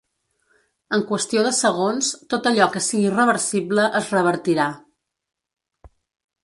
En 0.97 1.03
qüestió 1.11 1.43
de 1.47 1.51
segons, 1.57 2.09
tot 2.35 2.49
allò 2.53 2.69
que 2.77 2.81
sigui 2.87 3.13
reversible 3.13 3.87
es 4.01 4.09
revertirà. 4.17 4.69